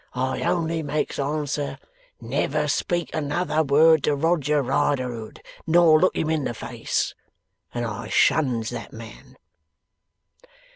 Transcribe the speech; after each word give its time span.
I 0.15 0.41
only 0.41 0.81
makes 0.81 1.19
answer 1.19 1.77
"Never 2.19 2.67
speak 2.67 3.13
another 3.13 3.61
word 3.61 4.03
to 4.05 4.15
Roger 4.15 4.63
Riderhood, 4.63 5.43
nor 5.67 5.99
look 5.99 6.15
him 6.17 6.31
in 6.31 6.43
the 6.43 6.55
face!" 6.55 7.13
and 7.71 7.85
I 7.85 8.07
shuns 8.07 8.71
that 8.71 8.91
man. 8.91 9.37